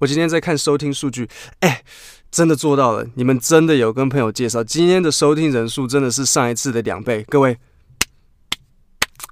[0.00, 1.28] 我今天在看收听数据，
[1.60, 1.82] 哎，
[2.30, 3.06] 真的做到了！
[3.16, 7.22] 你们真的有跟朋友介绍，今天的收听人数真的是上一次的两倍。
[7.28, 7.58] 各位，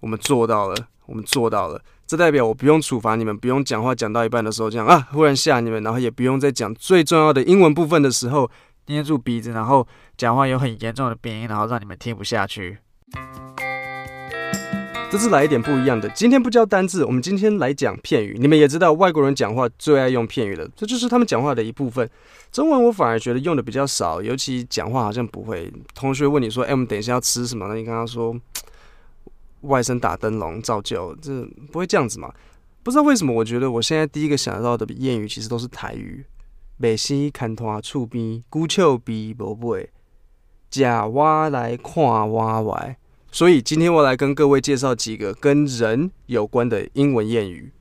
[0.00, 0.76] 我们做到了，
[1.06, 1.82] 我们做到了。
[2.06, 8.50] 这代表我不用处罚你们，不用讲话讲到一半的时候这样啊，忽然吓你们，然后也不用再讲最重要的英文部分的时候
[8.88, 9.88] 捏住鼻子，然后
[10.18, 12.76] 讲话有很严重的鼻音，然后让你们听不下去。
[15.10, 18.36] 这次来一点不一样的，今天不教单字，我们今天来讲片语。
[18.38, 22.08] 你们也知道，外国人讲话最爱用片语了，这就是他们讲话的一部分。
[22.52, 25.68] 中文我反而觉得用的比较少，尤其讲话好像不会。
[25.96, 28.40] 同学问你说：“哎，我们等一下要吃什么？”那你跟他说
[29.62, 32.32] ：“外甥打灯笼照旧。”这不会这样子嘛？
[32.84, 36.24] 不知道为什么，我觉得我现在第一个想到的谚语其实都是台语。
[36.80, 39.90] 北西看拖厝边，孤丘比无尾，
[40.70, 42.96] 假蛙来看蛙外。
[43.31, 47.71] 所以今天我来跟各位介绍几个跟人有关的英文谚语。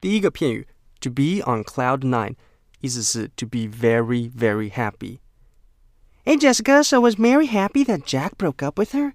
[0.00, 0.66] 第一个片语，
[1.00, 2.34] to be on cloud nine，
[2.80, 8.92] 意思是 to be very very happy。Hey Jessica, so was Mary happy that Jack broke up with
[8.94, 9.12] her?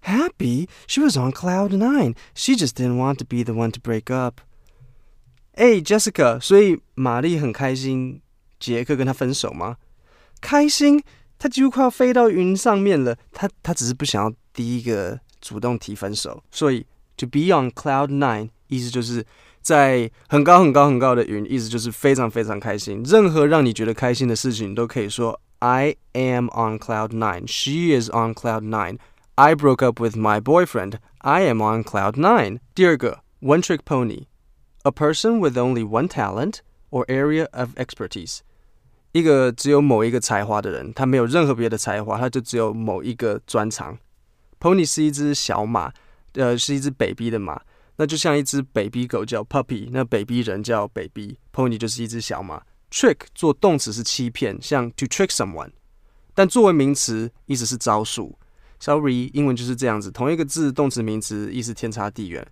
[0.00, 0.68] Happy?
[0.86, 2.14] She was on cloud nine.
[2.34, 4.40] She just didn't want to be the one to break up.
[5.54, 8.22] Hey Jessica，所以玛丽很开心，
[8.58, 9.76] 杰克跟她分手吗？
[10.40, 11.02] 开心，
[11.38, 13.16] 他几乎快要飞到云上面了。
[13.32, 16.42] 他他只是不想要第一个主动提分手。
[16.50, 19.24] 所以，to be on cloud nine，意思就是
[19.60, 23.02] 在很高很高很高的云，意思就是非常非常开心。
[23.04, 27.46] 任何让你觉得开心的事情，你都可以说 I am on cloud nine.
[27.46, 28.98] She is on cloud nine.
[29.36, 30.94] I broke up with my boyfriend.
[31.18, 32.58] I am on cloud nine.
[32.74, 36.56] 第二个，one trick pony，a person with only one talent
[36.90, 38.40] or area of expertise。
[39.17, 43.97] 一个只有某一个才华的人，他没有任何别的才华，他就只有某一个专长。
[44.59, 45.91] Pony 是一只小马，
[46.33, 47.59] 呃，是一只 baby 的马，
[47.97, 52.61] 那就像一只 baby 狗叫 puppy，那 baby 人叫 baby，pony 就是一只小马。
[52.91, 55.71] Trick 做动词是欺骗，像 to trick someone，
[56.33, 58.37] 但作为名词意思是招数。
[58.79, 62.47] Sorry，英文就是这样子，同一个字动词名词意思天差地远。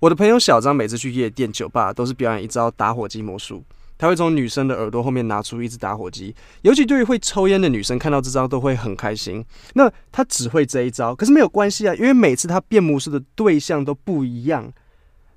[0.00, 3.64] 我的朋友小张每次去夜店酒吧都是表演一招打火机魔术。
[4.00, 9.44] 他会从女生的耳朵后面拿出一支打火机，尤其对于会抽烟的女生，看到这招都会很开心。
[9.74, 14.72] 那他只会这一招，可是没有关系啊，因为每次他变魔术的对象都不一样。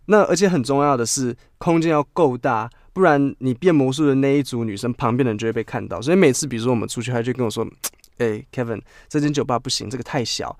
[0.05, 6.01] 那而且很重要的是，空间要够大，不然你变魔术的那一组女生旁边的人就会被看到。
[6.01, 7.67] 所以每次，比如说我们出去，他就跟我说
[8.19, 10.57] ：“哎，Kevin，这间酒吧不行，这个太小，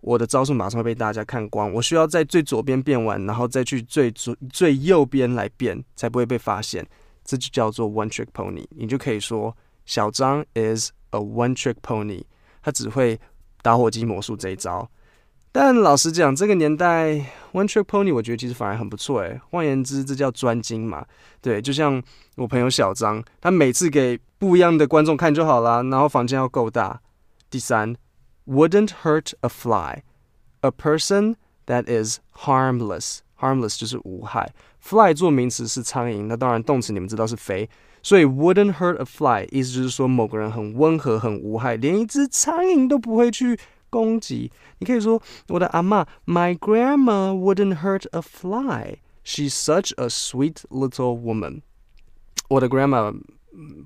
[0.00, 1.72] 我的招数马上会被大家看光。
[1.72, 6.86] 我需要在最左边变完，然后再去最左最右边来变，才不会被发现。”
[7.24, 12.24] 这就叫做 one trick pony，你就可以说小张 is a one trick pony，
[12.62, 13.20] 他只会
[13.62, 14.90] 打火机魔术这一招。
[15.54, 17.12] 但老实讲，这个年代
[17.52, 19.38] one trick pony 我觉得其实反而很不错诶。
[19.50, 21.04] 换言之，这叫专精嘛。
[21.42, 22.02] 对，就像
[22.36, 27.02] 我朋友小张，他每次给不一样的观众看就好啦，然后房间要够大。
[27.50, 27.94] 第三
[28.46, 31.34] ，wouldn't hurt a fly，a person
[31.66, 34.54] that is harmless，harmless 就是无害。
[34.82, 37.70] Fly 做名词是苍蝇，那当然动词你们知道是飞，
[38.02, 43.56] 所以 wouldn't hurt a fly 意思就是说某个人很温和、很无害，连一只苍蝇都不会去
[43.90, 44.50] 攻击。
[44.80, 48.98] 你可以说我的阿嬷，My grandma wouldn't hurt a fly.
[49.24, 51.62] She's such a sweet little woman.
[52.48, 53.14] 我的 grandma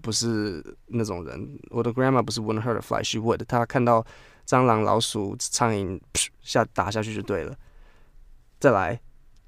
[0.01, 3.03] 不是那种人，我的 grandma 不是 wouldn't hurt a fly.
[3.03, 3.45] She would.
[3.47, 4.03] 她看到
[4.49, 6.01] 蟑螂、老鼠、苍蝇，
[6.41, 7.55] 下打下去就对了。
[8.59, 8.99] 再来。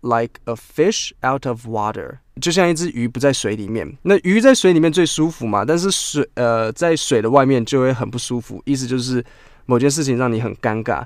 [0.00, 3.98] Like a fish out of water，就像一只鱼不在水里面。
[4.02, 8.62] 那鱼在水里面最舒服嘛，但是水呃在水的外面就会很不舒服。
[8.64, 9.24] 意思就是
[9.66, 11.02] 某件事情让你很尴尬。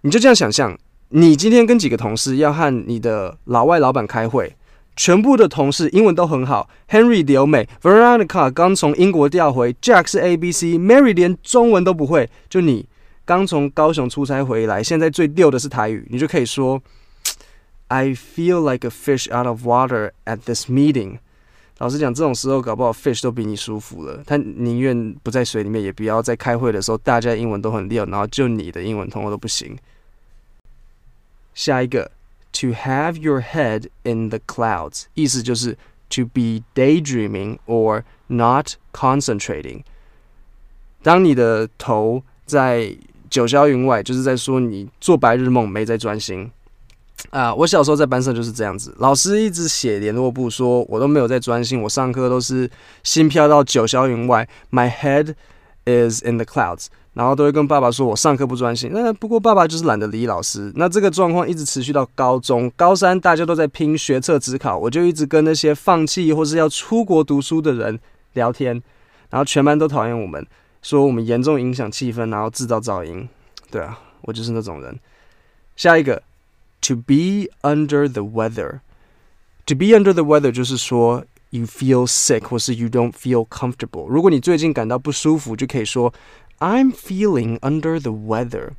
[0.00, 0.74] 你就这样想象，
[1.10, 4.56] 你今天跟几个同事要和你的老外老板开会，
[4.96, 6.70] 全部的同事英文都很好。
[6.88, 12.30] Henry 留美，Veronica 刚从英国调回，Jack 是 ABC，Mary 连中文都不会。
[12.48, 12.88] 就你
[13.26, 16.82] 刚从高雄出差回来，现在最溜的是台语，你就可以说。
[17.89, 21.19] I feel like a fish out of water at this meeting。
[21.77, 24.23] 老实讲，这种时候搞不好 fish 都比你舒服了。
[24.25, 29.77] 他宁愿不在水里面，也不要在开会的时候大家英文都很溜，然后就你的英文通通都不行。
[31.53, 32.11] 下一个，
[32.53, 35.77] to have your head in the clouds，意思就是
[36.09, 39.83] to be daydreaming or not concentrating。
[41.03, 42.95] 当你的头在
[43.29, 46.49] 九霄云外，就是在说你做白日梦，没在专心。
[47.28, 52.68] 啊，我小时候在班上就是这样子，老师一直写联络簿，说我都没有在专心，我上课都是
[53.02, 55.34] 心飘到九霄云外，My head
[55.84, 56.86] is in the clouds。
[57.12, 58.88] 然后都会跟爸爸说我上课不专心。
[58.94, 60.72] 那不过爸爸就是懒得理老师。
[60.76, 67.98] 那这个状况一直持续到高中，高三大家都在拼学测职考，我就一直跟那些放弃或是要出国读书的人
[68.34, 68.80] 聊天，
[69.28, 70.46] 然后全班都讨厌我们，
[70.82, 73.28] 说我们严重影响气氛，然后制造噪音。
[73.72, 74.96] 对啊，我就是那种人。
[75.74, 76.22] 下一个
[76.90, 83.12] ，to be under the weather，to be under the weather 就是说 you feel sick 或是 you don't
[83.12, 84.08] feel comfortable。
[84.08, 86.12] 如果你最近感到不舒服，就可以说。
[86.62, 88.72] I'm feeling under the weather.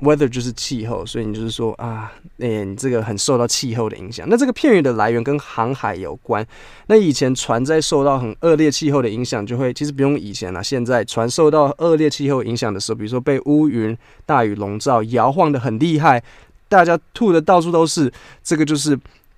[0.00, 4.26] Weather 就是气候，所以你就是说啊，哎、你这个很受到气候的影响。
[4.28, 6.44] 那这个片语的来源跟航海有关。
[6.88, 13.96] 那以前船在受到很恶劣气候的影响，就会其实不用以前了，现在船受到恶劣气候影响的时候，比如说被乌云、
[14.26, 16.20] 大雨笼罩，摇晃得很厉害，
[16.70, 18.10] 大家吐的到处都是，
[18.42, 18.96] 这个就是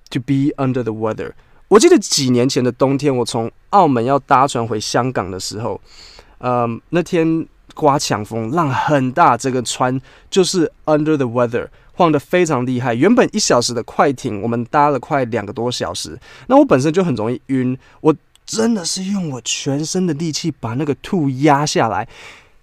[0.09, 1.33] to be under the weather。
[1.67, 5.81] 我记得几年前的冬天，我从澳门要搭船回香港的时候，
[6.37, 7.45] 嗯，那天。
[7.75, 9.99] 刮强风，浪很大，这个船
[10.29, 12.93] 就是 under the weather，晃得非常厉害。
[12.93, 16.19] 原本一小时的快艇，我们搭了快两个多小时。
[16.45, 18.13] 那我本身就很容易晕，我
[18.45, 22.07] 真的是用我全身的力气把那个吐压下来。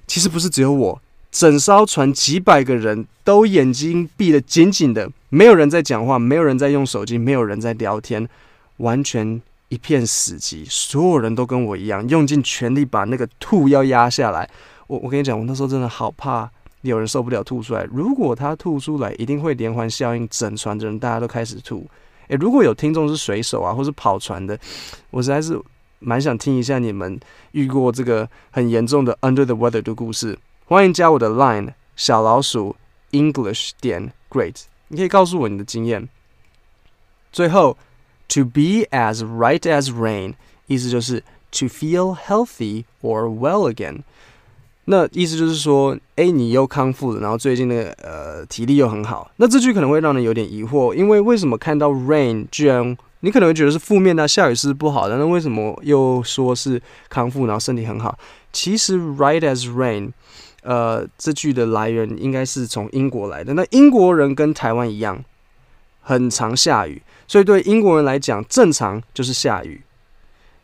[0.06, 8.28] 其实不是只有我，整艘船几百个人都眼睛闭得紧紧的，没有人在讲话，没有人在用手机，没有人在聊天，
[8.78, 10.66] 完全一片死寂。
[10.68, 14.48] 所有人都跟我一样，用尽全力把那个吐要压下来。
[14.88, 16.50] 我我跟你讲，我那时候真的好怕
[16.82, 17.86] 有人受不了吐出来。
[17.92, 21.86] 如果他吐出来，一定会连环效应，整船的人大家都开始吐。
[22.26, 24.58] 诶，如果有听众是水手啊，或是跑船的，
[25.10, 25.56] 我实在是
[26.00, 27.20] 蛮想听一下你们
[27.52, 30.36] 遇过这个很严重的 under the weather 的故事。
[30.70, 32.76] 欢迎加我的 line 小老鼠
[33.10, 34.54] English 点 great，
[34.86, 36.08] 你可以告诉我你的经验。
[37.32, 37.76] 最后
[38.28, 40.34] ，to be as right as rain，
[40.68, 44.02] 意思就是 to feel healthy or well again。
[44.84, 49.28] 那意思就是说，哎，你又康复了，然后最近那个呃体力又很好。
[49.38, 58.16] 那这句可能会让人有点疑惑，因为为什么看到 rain 居然你可能会觉得是负面的，下雨是不好的，那为什么又说是康复，然后身体很好？
[58.52, 60.12] 其实 right as rain，
[60.62, 63.54] 呃，这句的来源应该是从英国来的。
[63.54, 65.24] 那英国人跟台湾一样，
[66.02, 69.80] 很常下雨，所以对英国人来讲，正常就是下雨。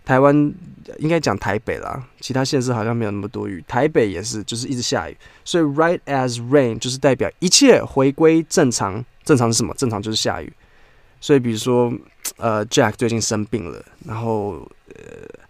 [0.05, 0.55] 台湾
[0.99, 3.65] 应该讲台北啦，其他县市好像没有那么多雨。
[3.67, 9.05] 台北也是，就是一直下雨，所以 right as rain 就是代表一切回归正常。
[9.25, 9.75] 正常是什么？
[9.75, 10.53] 正常就是下雨。
[11.21, 11.93] 所以比如说，
[12.37, 14.95] 呃，Jack 最近生病了，然后，呃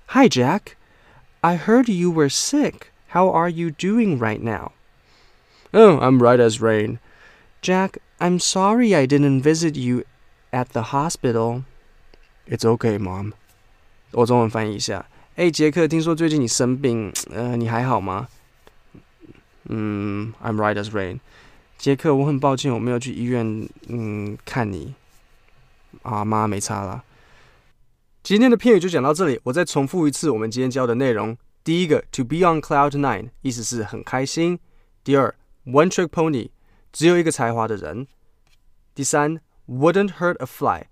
[0.07, 2.75] ，Hi Jack，I heard you were sick.
[3.16, 4.72] How are you doing right now?
[5.74, 7.00] Oh, I'm right as rain.
[7.62, 10.04] Jack, I'm sorry I didn't visit you
[10.52, 11.64] at the hospital.
[12.48, 13.34] It's okay, Mom.
[14.12, 15.06] 我中文翻译一下。
[15.36, 18.28] 哎，杰克，听说最近你生病，呃，你还好吗？
[19.70, 21.20] 嗯，I'm right as rain。
[21.78, 24.94] 杰克，我很抱歉，我没有去医院，嗯，看你。
[26.04, 27.04] 啊，妈，没差啦。
[28.24, 31.38] 今天的片语就讲到这里，我再重复一次我们今天教的内容。
[31.66, 34.60] 第一个，to be on cloud nine，意思是很开心。
[35.04, 35.36] 第二，
[35.66, 36.50] one trick pony，
[36.92, 38.08] 只有一个才华的人。
[38.96, 40.88] 第三，wouldn't hurt a fly。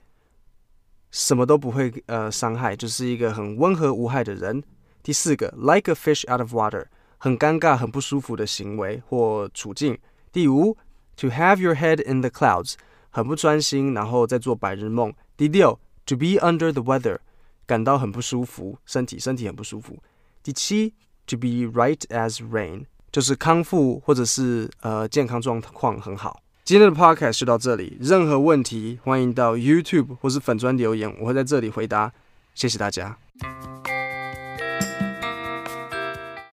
[1.11, 4.63] 什么都不会呃伤害，就是一个很温和无害的人。
[5.01, 6.85] 第四个，like a fish out of water，
[7.17, 9.97] 很尴尬、很不舒服的行为或处境。
[10.31, 10.77] 第五，
[11.17, 12.75] to have your head in the clouds，
[13.09, 15.11] 很不专心，然后在做白日梦。
[15.35, 17.17] 第六，to be under the weather，
[17.65, 19.97] 感到很不舒服，身体身体很不舒服。
[20.44, 20.92] 第七
[21.26, 26.42] ，to be right as rain，就是康复或者是呃健康状况很好。
[26.64, 32.12] 今天的 podcast 就到这里，任何问题欢迎到 YouTube 或是粉砖留言，我会在这里回答。
[32.54, 33.16] 谢谢大家。